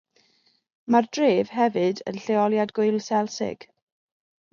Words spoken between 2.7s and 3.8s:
gŵyl selsig.